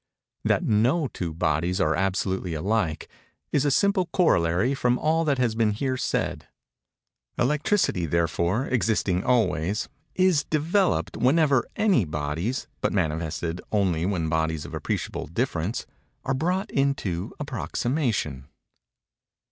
[0.49, 3.07] _That no two bodies are absolutely alike,
[3.51, 6.47] is a simple corollary from all that has been here said.
[7.37, 14.73] Electricity, therefore, existing always, is developed whenever any bodies, but manifested only when bodies of
[14.73, 15.85] appreciable difference,
[16.25, 18.47] are brought into approximation.